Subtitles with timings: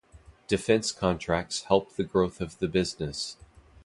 [0.47, 3.37] Defence contracts help the growth of the business.